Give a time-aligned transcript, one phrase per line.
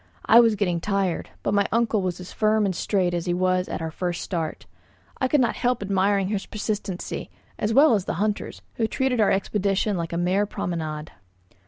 [0.25, 3.69] I was getting tired; but my uncle was as firm and straight as he was
[3.69, 4.65] at our first start.
[5.19, 9.29] I could not help admiring his persistency, as well as the hunter's, who treated our
[9.29, 11.11] expedition like a mere promenade.